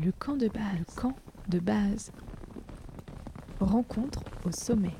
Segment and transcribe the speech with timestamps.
[0.00, 0.78] Le camp de base.
[0.78, 1.16] Le camp
[1.48, 2.12] de base.
[3.58, 4.94] Rencontre au sommet.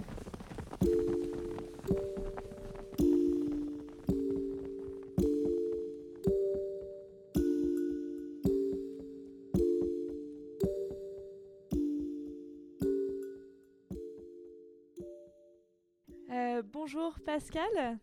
[16.31, 18.01] Euh, bonjour Pascal.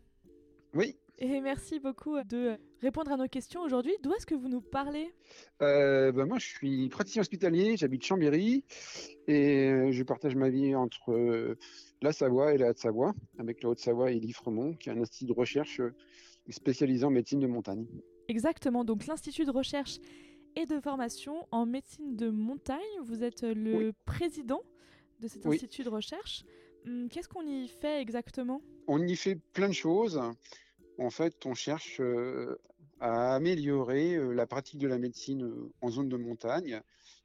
[0.73, 0.98] Oui.
[1.18, 3.94] Et merci beaucoup de répondre à nos questions aujourd'hui.
[4.04, 5.12] D'où est-ce que vous nous parlez?
[5.64, 8.64] Euh, ben moi, je suis praticien hospitalier, j'habite Chambéry
[9.28, 11.57] et euh, je partage ma vie entre euh,
[12.04, 15.34] la Savoie et la Haute-Savoie, avec la Haute-Savoie et l'IFREMONT, qui est un institut de
[15.34, 15.82] recherche
[16.50, 17.88] spécialisé en médecine de montagne.
[18.28, 19.98] Exactement, donc l'Institut de recherche
[20.56, 22.79] et de formation en médecine de montagne.
[23.04, 23.92] Vous êtes le Oui.
[24.06, 24.62] président
[25.21, 25.56] de cet Oui.
[25.56, 26.43] institut de recherche.
[26.86, 28.62] Hum, Qu'est-ce qu'on y fait exactement?
[28.88, 30.21] On y fait plein de choses.
[31.00, 32.56] En fait, on cherche euh,
[33.00, 36.81] à améliorer euh, la pratique de la médecine euh, en zone de montagne.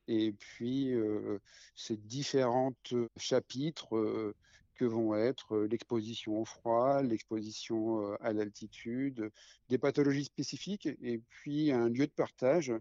[0.08, 1.38] Et puis, euh,
[1.76, 2.72] ces différents
[3.16, 4.34] chapitres
[4.74, 9.30] que vont être l'exposition au froid, l'exposition à l'altitude,
[9.68, 12.72] des pathologies spécifiques, et puis un lieu de partage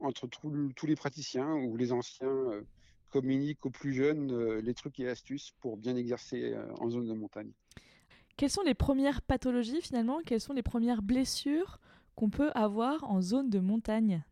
[0.00, 2.64] entre tous les praticiens ou les anciens
[3.10, 7.52] communiquent aux plus jeunes les trucs et astuces pour bien exercer en zone de montagne.
[8.36, 10.20] Quelles sont les premières pathologies finalement?
[10.26, 11.78] Quelles sont les premières blessures?
[12.14, 14.24] Qu'on peut avoir en zone de montagne?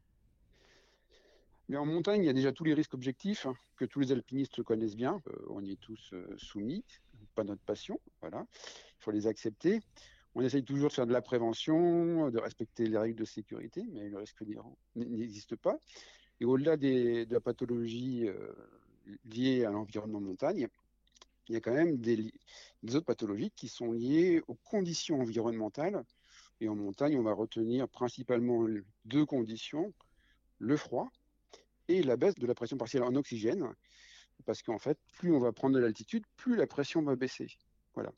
[1.69, 4.63] Mais en montagne, il y a déjà tous les risques objectifs que tous les alpinistes
[4.63, 5.23] connaissent bien.
[5.29, 6.85] Euh, on y est tous euh, soumis,
[7.35, 7.99] pas notre passion.
[8.21, 9.81] Voilà, il faut les accepter.
[10.35, 14.09] On essaye toujours de faire de la prévention, de respecter les règles de sécurité, mais
[14.09, 14.43] le risque
[14.97, 15.79] n'existe pas.
[16.41, 18.53] Et au-delà de la pathologie euh,
[19.25, 20.69] liée à l'environnement montagne,
[21.49, 22.33] il y a quand même des,
[22.83, 26.03] des autres pathologies qui sont liées aux conditions environnementales.
[26.63, 28.65] Et en montagne, on va retenir principalement
[29.05, 29.93] deux conditions,
[30.61, 31.11] le froid
[31.89, 33.67] et la baisse de la pression partielle en oxygène,
[34.47, 37.49] parce qu'en fait, plus on va prendre de l'altitude, plus la pression va baisser.
[37.95, 38.13] Voilà.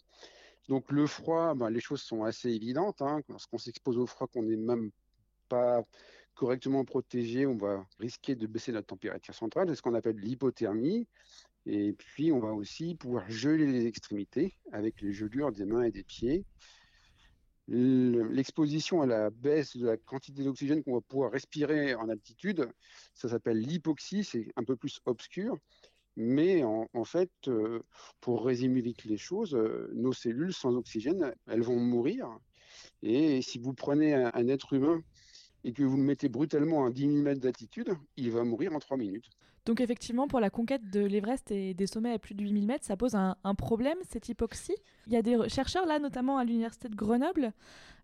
[0.69, 3.01] Donc le froid, ben, les choses sont assez évidentes.
[3.01, 3.23] Hein.
[3.31, 4.91] Lorsqu'on s'expose au froid, qu'on n'est même
[5.49, 5.83] pas
[6.35, 11.09] correctement protégé, on va risquer de baisser notre température centrale, c'est ce qu'on appelle l'hypothermie.
[11.65, 15.91] Et puis on va aussi pouvoir geler les extrémités avec les gelures des mains et
[15.91, 16.45] des pieds.
[17.69, 22.69] Le- L'exposition à la baisse de la quantité d'oxygène qu'on va pouvoir respirer en altitude,
[23.15, 25.57] ça s'appelle l'hypoxie, c'est un peu plus obscur.
[26.17, 27.83] Mais en, fait, euh,
[28.21, 32.29] pour résumer vite les choses, euh, nos cellules sans oxygène, elles vont mourir.
[33.03, 35.03] Et si vous prenez un, un être humain
[35.65, 38.81] et que vous le mettez brutalement à 10 000 mètres d'altitude, il va mourir en
[38.81, 39.31] 3 minutes.
[39.67, 42.85] Donc effectivement, pour la conquête de l'Everest et des sommets à plus de 8000 mètres,
[42.85, 44.77] ça pose un, un problème, cette hypoxie.
[45.07, 47.53] Il y a des chercheurs là, notamment à l'université de Grenoble,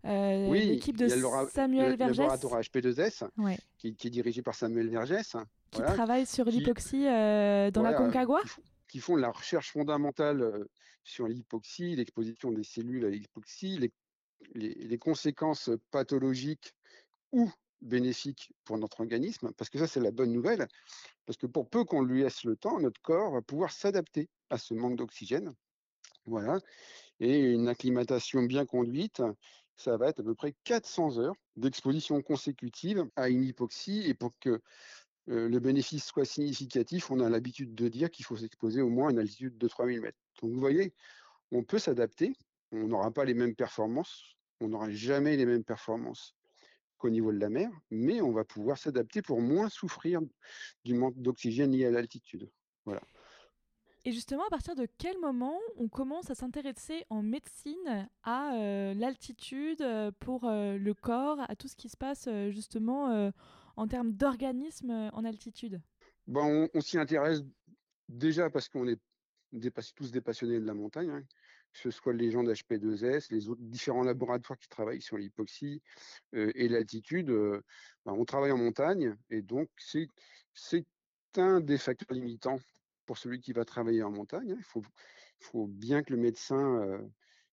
[0.05, 4.41] euh, Oui, l'équipe de le Samuel le Vergès, laboratoire HP2S, ouais, qui, qui est dirigé
[4.41, 5.35] par Samuel Vergès,
[5.69, 8.39] qui voilà, travaille sur l'hypoxie euh, dans la Concagua.
[8.87, 10.65] qui font- la recherche fondamentale euh,
[11.03, 13.91] sur l'hypoxie, l'exposition des cellules à l'hypoxie, les,
[14.55, 16.73] les- les conséquences pathologiques
[17.31, 20.67] ou bénéfiques pour notre organisme, parce que ça c'est la bonne nouvelle,
[21.25, 24.57] parce que pour peu qu'on lui laisse le temps, notre corps va pouvoir s'adapter à
[24.57, 25.53] ce manque d'oxygène.
[26.25, 26.59] Voilà.
[27.19, 29.21] Et une acclimatation bien conduite,
[29.75, 34.03] ça va être à peu près 400 heures d'exposition consécutive à une hypoxie.
[34.05, 34.61] Et pour que
[35.29, 39.09] euh, le bénéfice soit significatif, on a l'habitude de dire qu'il faut s'exposer au moins
[39.09, 40.17] à une altitude de 3000 mètres.
[40.41, 40.93] Donc vous voyez,
[41.51, 42.33] on peut s'adapter,
[42.71, 46.35] on n'aura pas les mêmes performances, on n'aura jamais les mêmes performances
[47.01, 50.21] qu'au niveau de la mer, mais on va pouvoir s'adapter pour moins souffrir
[50.85, 52.49] du manque d'oxygène lié à l'altitude.
[54.05, 58.93] Et justement, à partir de quel moment on commence à s'intéresser en médecine à euh,
[58.93, 63.31] l'altitude euh, pour euh, le corps, à tout ce qui se passe justement euh,
[63.75, 65.81] en termes d'organisme en altitude?
[66.27, 67.41] Ben, on, on s'y intéresse
[68.09, 68.99] déjà parce qu'on est
[69.95, 71.23] tous des passionnés de la montagne, hein,
[71.73, 75.81] que ce soit les gens d'HP2S, les autres différents laboratoires qui travaillent sur l'hypoxie
[76.35, 77.29] euh, et l'altitude.
[77.29, 77.61] euh,
[78.05, 80.07] ben, on travaille en montagne et donc c'est
[81.37, 82.59] un des facteurs limitants
[83.05, 84.51] pour celui qui va travailler en montagne.
[84.51, 84.57] hein.
[84.59, 86.99] Il faut, bien que le médecin euh,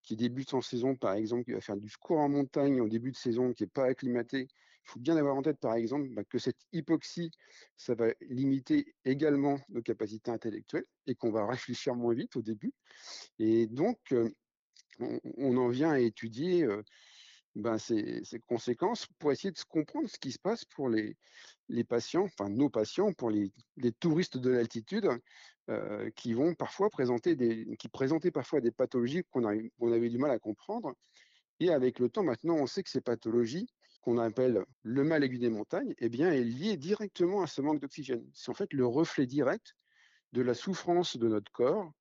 [0.03, 3.13] qui débute en saison, par exemple, qui va faire du secours en montagne en début
[3.13, 4.49] de saison, qui n'est pas acclimaté,
[4.89, 7.31] faut bien avoir en tête, par exemple, bah, que cette hypoxie,
[7.77, 12.73] ça va limiter également nos capacités intellectuelles et qu'on va réfléchir moins vite au début.
[13.39, 14.31] Et donc, euh,
[15.01, 16.83] on, en vient à étudier euh,
[17.55, 21.17] ben, ces, ces conséquences pour essayer de comprendre ce qui se passe pour les,
[21.85, 23.53] patients, enfin nos patients, pour les,
[24.01, 25.09] touristes de l'altitude,
[25.69, 27.37] euh, qui vont parfois présenter
[27.79, 30.95] qui présentaient parfois des pathologies qu'on avait du mal à comprendre.
[31.61, 33.69] Et avec le temps, maintenant, on sait que ces pathologies,
[34.01, 37.81] qu'on appelle le mal aigu des montagnes, eh bien, est lié directement à ce manque
[37.81, 38.29] d'oxygène.
[38.33, 39.75] C'est en fait le reflet direct
[40.33, 41.93] de la souffrance de notre corps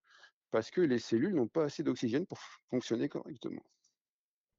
[0.52, 2.40] parce que les cellules n'ont pas assez d'oxygène pour
[2.70, 3.64] fonctionner correctement.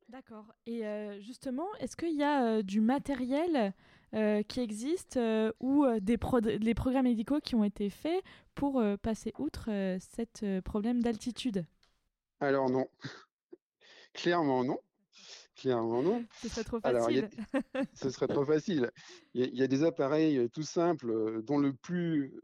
[0.08, 0.46] D'accord.
[0.64, 3.74] Et euh, justement, est-ce qu'il y a euh, du matériel
[4.14, 5.18] euh, qui existe
[5.60, 6.16] ou des,
[6.58, 8.22] des programmes médicaux qui ont été faits
[8.54, 11.66] pour passer outre ce problème d'altitude?
[12.40, 12.88] Alors non.
[14.14, 14.78] Clairement non.
[16.42, 17.28] Ce serait trop facile.
[17.94, 18.90] ce serait trop facile.
[19.34, 22.34] Il y, a, des appareils tout simples dont le plus,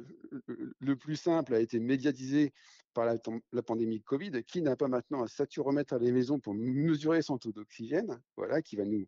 [0.80, 2.52] le plus simple a été médiatisé
[2.94, 3.16] par la,
[3.52, 7.20] la pandémie de Covid, qui n'a pas maintenant un saturomètre à la maison pour mesurer
[7.20, 9.04] son taux d'oxygène, voilà, qui va nous,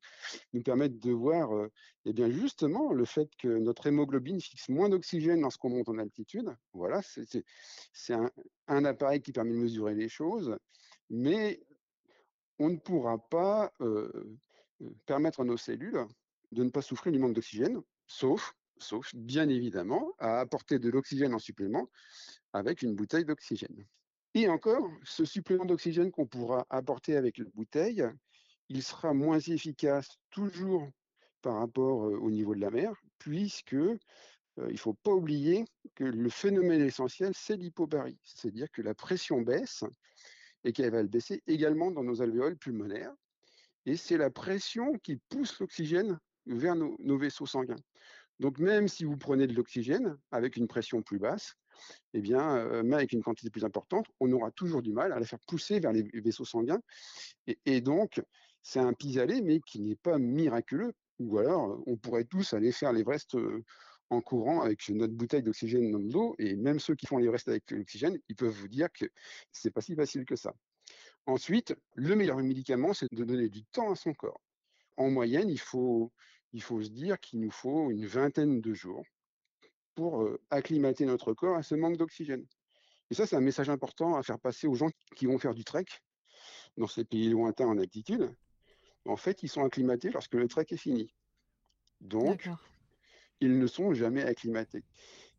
[0.53, 1.70] nous permettre de voir, euh,
[2.05, 6.55] eh bien justement, le fait que notre hémoglobine fixe moins d'oxygène lorsqu'on monte en altitude.
[6.75, 8.31] Voilà, c'est un,
[8.67, 10.56] un, appareil qui permet de mesurer les choses,
[11.08, 11.61] mais
[12.58, 13.73] on ne pourra pas
[15.06, 16.06] permettre à nos cellules
[16.53, 21.35] de ne pas souffrir du manque d'oxygène, sauf sauf bien évidemment à apporter de l'oxygène
[21.35, 21.88] en supplément
[22.53, 23.85] avec une bouteille d'oxygène.
[24.35, 28.05] Et encore, ce supplément d'oxygène qu'on pourra apporter avec la bouteille,
[28.69, 30.88] il sera moins efficace toujours
[31.43, 35.64] par rapport au niveau de la mer, puisque il ne faut pas oublier
[35.94, 39.85] que le phénomène essentiel, c'est l'hypobarie, c'est-à-dire que la pression baisse
[40.66, 43.14] et qu'elle va le baisser également dans nos alvéoles pulmonaires.
[43.86, 47.76] Et c'est la pression qui pousse l'oxygène vers nos vaisseaux sanguins.
[48.40, 51.54] Donc même si vous prenez de l'oxygène avec une pression plus basse,
[52.14, 55.20] eh bien, euh, même avec une quantité plus importante, on aura toujours du mal à
[55.20, 56.80] la faire pousser vers les vaisseaux sanguins.
[57.64, 58.22] Et, donc,
[58.62, 60.92] c'est un pis-aller, mais qui n'est pas miraculeux.
[61.19, 63.64] Ou alors, on pourrait tous aller faire l'Everest euh,
[64.11, 66.35] en courant avec notre bouteille d'oxygène dans le dos.
[66.38, 69.06] Et même ceux qui font l'Everest avec l'oxygène, ils peuvent vous dire que
[69.53, 70.55] c'est pas si facile que ça.
[71.26, 74.41] Ensuite, le meilleur médicament, c'est de donner du temps à son corps.
[74.97, 76.12] En moyenne, il faut
[76.53, 79.05] il faut se dire qu'il nous faut une vingtaine de jours
[79.94, 82.47] pour acclimater notre corps à ce manque d'oxygène.
[83.11, 85.64] Et ça, c'est un message important à faire passer aux gens qui vont faire du
[85.64, 85.85] trek
[86.76, 88.35] dans ces pays lointains en altitude.
[89.05, 91.14] En fait, ils sont acclimatés lorsque le trek est fini.
[92.00, 92.49] Donc,
[93.40, 94.84] ils ne sont jamais acclimatés.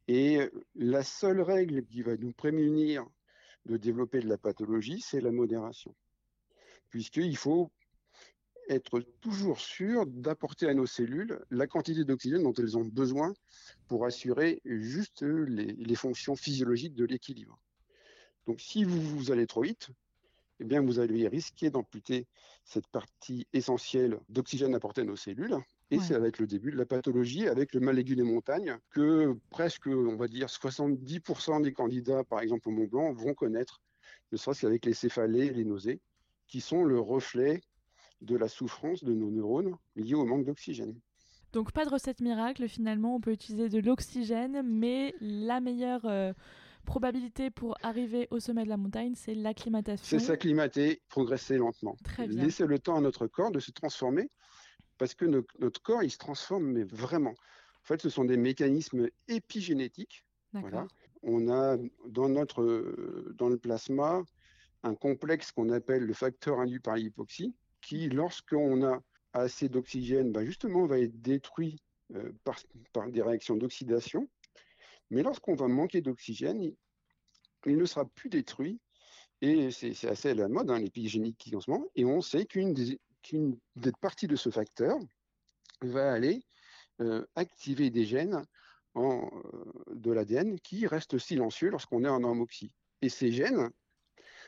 [0.07, 0.39] Et
[0.75, 3.05] la seule règle qui va nous prémunir
[3.65, 5.93] de développer de la pathologie, c'est la modération.
[6.89, 7.71] Puisqu'il faut
[8.69, 13.33] être toujours sûr d'apporter à nos cellules la quantité d'oxygène dont elles ont besoin
[13.87, 17.59] pour assurer juste les, fonctions physiologiques de l'équilibre.
[18.45, 19.89] Donc si vous, vous allez trop vite,
[20.59, 22.27] eh bien vous allez risquer d'amputer
[22.63, 25.57] cette partie essentielle d'oxygène apporté à nos cellules.
[25.89, 28.77] Et ça va être le début de la pathologie avec le mal aigu des montagnes
[28.89, 33.81] que presque, on va dire, 70% des candidats, par exemple au Mont Blanc, vont connaître,
[34.33, 36.01] ne serait-ce qu'avec les céphalées et les nausées,
[36.47, 37.61] qui sont le reflet
[38.21, 40.99] de la souffrance de nos neurones liées au manque d'oxygène.
[41.53, 46.33] Donc pas de recette miracle, finalement on peut utiliser de l'oxygène, mais la meilleure euh,
[46.87, 50.17] probabilité pour arriver au sommet de la montagne, c'est l'acclimatation.
[50.17, 51.95] C'est s'acclimater, progresser lentement.
[52.03, 54.31] Très Laisser le temps à notre corps de se transformer,
[54.97, 57.31] parce que notre corps, il se transforme, mais vraiment.
[57.31, 60.25] En fait, ce sont des mécanismes épigénétiques.
[60.53, 60.87] Voilà.
[61.21, 62.95] On a dans, notre,
[63.35, 64.23] dans le plasma
[64.83, 69.01] un complexe qu'on appelle le facteur induit par l'hypoxie, qui, lorsqu'on a
[69.33, 71.81] assez d'oxygène, ben justement, va être détruit
[72.15, 74.27] euh, par, des réactions d'oxydation.
[75.09, 76.73] Mais lorsqu'on va manquer d'oxygène,
[77.67, 78.79] il, ne sera plus détruit.
[79.41, 81.85] Et c'est assez à la mode, hein, l'épigénétique en ce moment.
[81.95, 82.99] Et on sait qu'une des,
[84.01, 84.97] parties de ce facteur
[85.81, 86.41] va aller
[87.01, 88.43] euh, activer des gènes
[88.95, 89.21] euh,
[89.93, 92.73] de l'ADN qui restent silencieux lorsqu'on est en homoxie.
[93.03, 93.69] Et ces gènes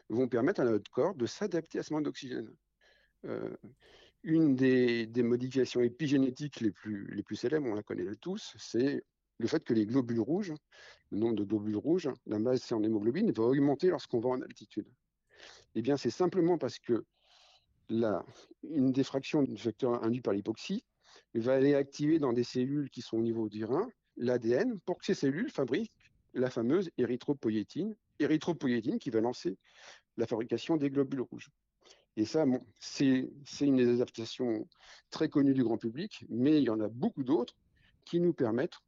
[0.10, 2.52] vont permettre à notre corps de s'adapter à ce manque d'oxygène.
[3.26, 3.56] Euh,
[4.24, 9.04] une des, modifications épigénétiques les plus, les plus célèbres, on la connaît tous, c'est
[9.38, 10.54] le fait que les globules rouges,
[11.12, 14.88] le nombre de globules rouges, la masse en hémoglobine, va augmenter lorsqu'on va en altitude.
[15.75, 17.06] Eh bien, c'est simplement parce que
[17.89, 18.24] la,
[18.63, 20.84] une défraction du facteur induit par l'hypoxie
[21.34, 25.06] va aller activer dans des cellules qui sont au niveau du rein l'ADN pour que
[25.06, 25.92] ces cellules fabriquent
[26.34, 29.58] la fameuse érythropoïétine, érythropoïétine qui va lancer
[30.18, 31.50] la fabrication des globules rouges.
[32.18, 32.46] Et ça,
[32.80, 33.30] c'est
[33.62, 34.68] une des adaptations
[35.10, 37.56] très connues du grand public, mais il y en a beaucoup d'autres
[38.04, 38.80] qui nous permettent,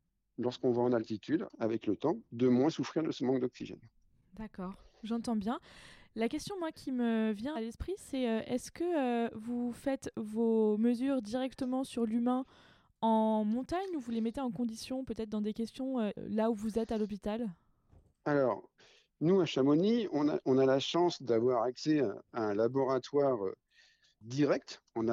[0.41, 3.79] lorsqu'on va en altitude, avec le temps, de moins souffrir de ce manque d'oxygène.
[4.33, 5.59] D'accord, j'entends bien.
[6.15, 10.11] La question, moi, qui me vient à l'esprit, c'est euh, est-ce que euh, vous faites
[10.17, 12.45] vos mesures directement sur l'humain
[12.99, 16.53] en montagne ou vous les mettez en condition, peut-être dans des questions euh, là où
[16.53, 17.49] vous êtes à l'hôpital?
[18.25, 18.69] Alors,
[19.21, 23.39] nous, à Chamonix, on a, la chance d'avoir accès à, un laboratoire
[24.21, 25.07] direct en,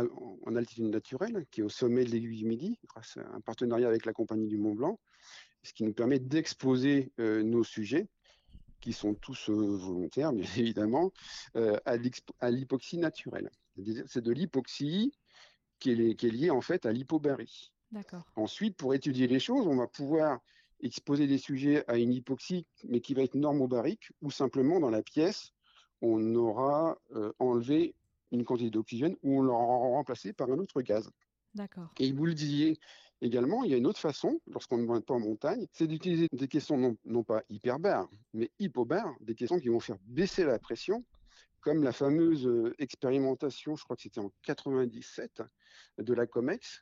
[0.56, 4.04] altitude naturelle, qui est au sommet de l'aiguille du Midi, grâce à un partenariat avec
[4.04, 5.00] la Compagnie du Mont Blanc,
[5.62, 8.08] ce qui nous permet d'exposer euh, nos sujets,
[8.80, 11.12] qui sont tous euh, volontaires, bien évidemment,
[11.56, 11.78] euh,
[12.40, 13.50] à l'hypoxie naturelle.
[14.06, 15.12] C'est de l'hypoxie
[15.78, 17.72] qui, qui, est liée en fait à l'hypobarie.
[18.36, 20.40] Ensuite, pour étudier les choses, on va pouvoir
[20.80, 25.02] exposer des sujets à une hypoxie, mais qui va être normobarique, ou simplement dans la
[25.02, 25.52] pièce,
[26.00, 26.96] on aura
[27.38, 27.94] enlevé
[28.32, 31.10] une quantité d'oxygène ou on l'aura remplacé par un autre gaz.
[31.54, 31.92] D'accord.
[31.98, 32.78] Et vous le disiez
[33.20, 36.28] également, il y a une autre façon, lorsqu'on ne va pas en montagne, c'est d'utiliser
[36.32, 41.04] des caissons non, pas hyperbares, mais hypobares, des caissons qui vont faire baisser la pression,
[41.60, 45.42] comme la fameuse euh, expérimentation, je crois que c'était en 97,
[45.98, 46.80] de la COMEX,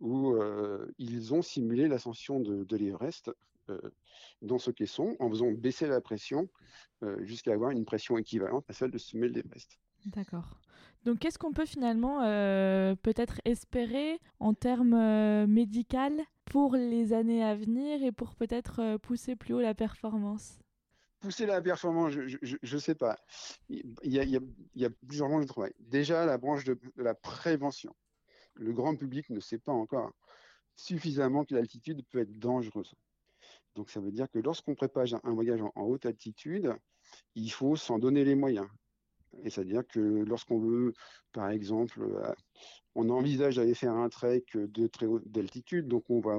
[0.00, 3.30] où euh, ils ont simulé l'ascension de, l'Everest
[3.70, 3.80] euh,
[4.42, 6.48] dans ce caisson en faisant baisser la pression
[7.18, 9.78] jusqu'à avoir une pression équivalente à celle de sommet de l'Everest.
[10.06, 10.60] D'accord.
[11.04, 17.44] Donc, qu'est-ce qu'on peut finalement euh, peut-être espérer en termes euh, médicaux pour les années
[17.44, 20.58] à venir et pour peut-être euh, pousser plus haut la performance?
[21.20, 23.18] Pousser la performance, je ne sais pas.
[23.68, 24.40] Il y, a, il,
[24.74, 25.72] y a, plusieurs branches de travail.
[25.78, 27.94] Déjà, la branche de, la prévention.
[28.54, 30.10] Le grand public ne sait pas encore
[30.76, 32.94] suffisamment que l'altitude peut être dangereuse.
[33.74, 36.74] Donc, ça veut dire que lorsqu'on prépare un voyage en haute altitude,
[37.34, 38.68] il faut s'en donner les moyens.
[39.42, 40.92] Et c'est-à-dire que lorsqu'on veut,
[41.32, 42.32] par exemple, euh,
[42.94, 46.38] on envisage d'aller faire un trek de très haute altitude, donc on va,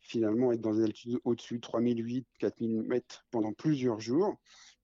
[0.00, 4.36] finalement être dans des altitudes au-dessus de 3008, 4000 mètres pendant plusieurs jours,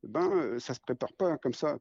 [0.05, 1.77] ben, euh, ça se prépare pas comme ça.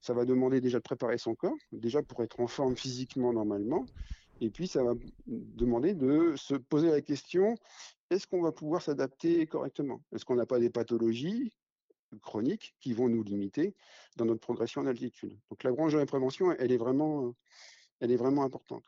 [0.00, 3.86] Ça va demander déjà de préparer son corps, déjà pour être en forme physiquement normalement,
[4.40, 4.94] et puis ça va
[5.26, 7.54] demander de se poser la question,
[8.10, 10.02] est-ce qu'on va pouvoir s'adapter correctement?
[10.12, 11.52] Est-ce qu'on n'a pas des pathologies?
[12.22, 13.74] Chroniques qui vont nous limiter
[14.16, 15.38] dans notre progression en altitude.
[15.50, 17.34] Donc la branche de la prévention, elle est vraiment,
[18.00, 18.84] elle est vraiment importante.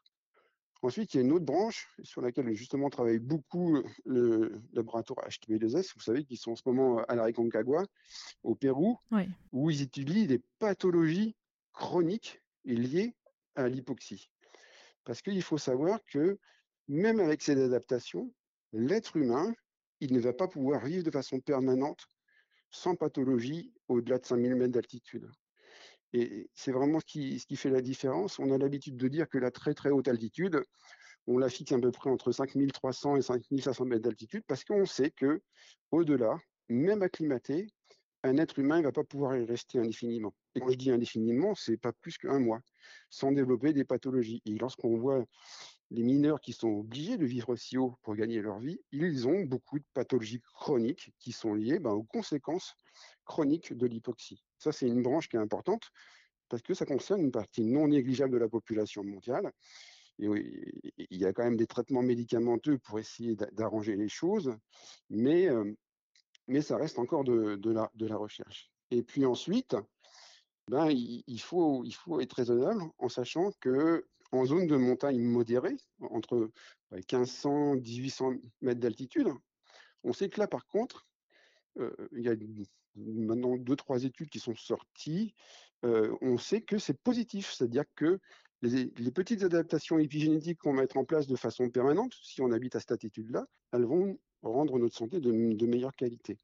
[0.83, 5.93] Ensuite, il y a une autre branche sur laquelle justement travaille beaucoup le laboratoire HTB2S.
[5.95, 7.85] Vous savez qu'ils sont en ce moment à la Reconcagua,
[8.43, 8.99] au Pérou,
[9.53, 11.35] où ils étudient des pathologies
[11.73, 13.15] chroniques liées
[13.55, 14.31] à l'hypoxie.
[15.05, 16.39] Parce qu'il faut savoir que
[16.89, 18.33] même avec ces adaptations,
[18.73, 19.55] l'être humain,
[20.01, 22.07] il ne va pas pouvoir vivre de façon permanente
[22.77, 25.29] sans pathologie au-delà de 5000 mètres d'altitude.
[26.13, 28.39] Et c'est vraiment ce qui, fait la différence.
[28.39, 30.63] On a l'habitude de dire que la très très haute altitude,
[31.27, 35.11] on la fixe à peu près entre 5300 et 5500 mètres d'altitude parce qu'on sait
[35.11, 35.43] que
[35.91, 37.67] au-delà, même acclimaté,
[38.23, 40.35] un être humain ne va pas pouvoir y rester indéfiniment.
[40.55, 42.61] Et quand je dis indéfiniment, c'est pas plus qu'un mois,
[43.11, 44.43] sans développer des pathologies.
[44.47, 45.25] Et lorsqu'on voit
[45.91, 49.43] les mineurs qui sont obligés de vivre si haut pour gagner leur vie, ils ont
[49.45, 52.75] beaucoup de pathologies chroniques qui sont liées ben, aux conséquences
[53.25, 54.43] chroniques de l'hypoxie.
[54.59, 55.91] Ça, c'est une branche qui est importante
[56.49, 59.53] parce que ça concerne une partie non négligeable de la population mondiale.
[60.19, 60.27] Et
[61.11, 64.57] il y a quand même des traitements médicamenteux pour essayer d'arranger les choses,
[65.11, 65.75] mais, euh,
[66.49, 68.71] mais ça reste encore de, la, de la recherche.
[68.91, 69.77] Et puis ensuite,
[70.69, 75.77] ben, il, faut, il faut être raisonnable en sachant que en zone de montagne modérée,
[76.01, 76.51] entre
[76.93, 79.29] 1500 et 1800 mètres d'altitude.
[80.05, 81.07] On sait que là, par contre,
[81.79, 82.35] euh, il y a
[82.97, 85.35] maintenant deux, trois études qui sont sorties.
[85.85, 88.19] Euh, on sait que c'est positif, c'est-à-dire que
[88.63, 92.75] les, petites adaptations épigénétiques qu'on va mettre en place de façon permanente, si on habite
[92.77, 95.31] à cette altitude-là, elles vont rendre notre santé de,
[95.67, 96.39] meilleure qualité.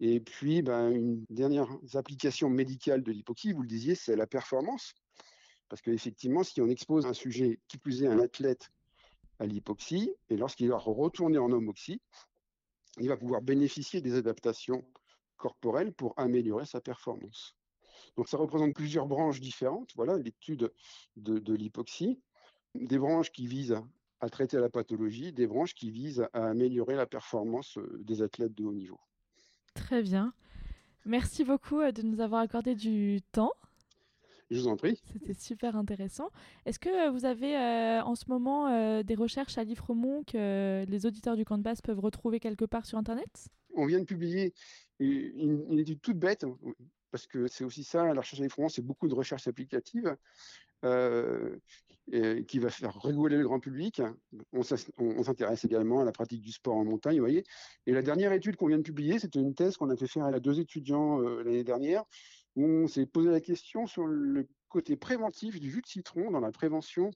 [0.00, 4.94] Et puis, ben, une dernière application médicale de l'hypoxie, vous le disiez, c'est la performance.
[5.68, 8.70] Parce qu'effectivement, si on expose un sujet, qui plus est un athlète,
[9.38, 12.00] à l'hypoxie, et lorsqu'il va retourner en homoxie,
[12.98, 14.84] il va pouvoir bénéficier des adaptations
[15.36, 17.56] corporelles pour améliorer sa performance.
[18.16, 19.90] Donc ça représente plusieurs branches différentes.
[19.96, 20.72] Voilà l'étude
[21.16, 22.20] de, l'hypoxie.
[22.74, 23.80] Des branches qui visent
[24.20, 28.54] à traiter la pathologie, des branches qui visent à améliorer la performance euh, des athlètes
[28.54, 28.98] de haut niveau.
[29.74, 30.32] Très bien.
[31.04, 33.52] Merci beaucoup euh, de nous avoir accordé du temps.
[34.50, 35.00] Je vous en prie.
[35.12, 36.30] C'était super intéressant.
[36.66, 40.84] Est-ce que euh, vous avez euh, en ce moment euh, des recherches à l'IFREMONT que
[40.86, 43.48] les auditeurs du camp de base peuvent retrouver quelque part sur Internet?
[43.74, 44.54] On vient de publier
[44.98, 46.46] une, étude toute bête,
[47.10, 50.16] parce que c'est aussi ça, la recherche à l'IFREMONT, c'est beaucoup de recherches applicatives.
[52.46, 54.02] qui va faire rigoler le grand public.
[54.52, 57.44] On, s'intéresse également à la pratique du sport en montagne, vous voyez.
[57.86, 60.26] Et la dernière étude qu'on vient de publier, c'était une thèse qu'on a fait faire
[60.26, 62.04] à deux étudiants l'année dernière
[62.56, 66.52] on s'est posé la question sur le côté préventif du jus de citron dans la
[66.52, 67.10] prévention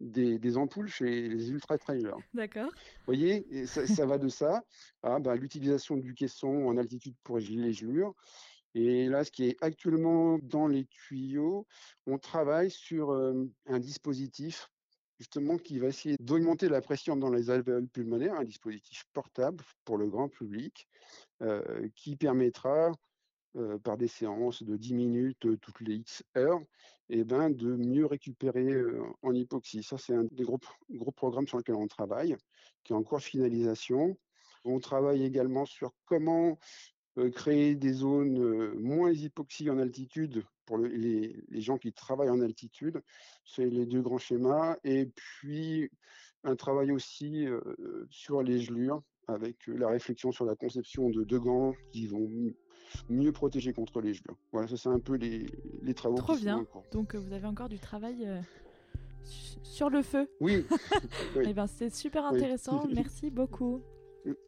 [0.00, 2.16] des, ampoules chez les ultra-trailers.
[2.34, 2.70] D'accord.
[2.70, 4.64] Vous voyez, ça, va de ça
[5.02, 8.14] à bah, l'utilisation du caisson en altitude pour les gelures,
[8.74, 11.66] Et là, ce qui est actuellement dans les tuyaux,
[12.06, 14.68] on travaille sur un dispositif
[15.18, 19.98] justement qui va essayer d'augmenter la pression dans les alvéoles pulmonaires, un dispositif portable pour
[19.98, 20.88] le grand public
[21.94, 22.92] qui permettra
[23.82, 26.60] par des séances de 10 minutes toutes les X heures,
[27.08, 28.72] et ben, de mieux récupérer
[29.22, 29.82] en hypoxie.
[29.82, 32.36] Ça, c'est un des gros, gros programmes sur lesquels on travaille,
[32.84, 34.16] qui est en cours de finalisation.
[34.64, 36.58] On travaille également sur comment
[37.34, 43.02] créer des zones moins hypoxie en altitude pour les, gens qui travaillent en altitude.
[43.44, 44.76] C'est les deux grands schémas.
[44.84, 45.90] Et puis,
[46.44, 47.46] un travail aussi
[48.10, 52.28] sur les gelures, avec la réflexion sur la conception de deux gants qui vont
[53.08, 54.36] mieux protéger contre les gelures.
[54.52, 55.46] Voilà, ça c'est un peu les,
[55.82, 56.16] les travaux.
[56.16, 56.66] Trop bien.
[56.92, 58.28] Donc vous avez encore du travail
[59.62, 60.28] sur le feu.
[60.40, 60.66] Oui.
[61.36, 61.44] oui.
[61.48, 62.86] Eh ben, c'est super intéressant.
[62.94, 63.82] Merci beaucoup.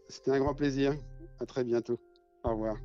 [0.08, 0.94] C'était un grand plaisir.
[1.40, 1.98] À très bientôt.
[2.44, 2.76] Au revoir.